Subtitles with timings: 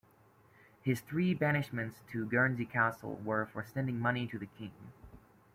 [0.81, 4.71] His three banishments to Guernsey Castle were for sending money to the king.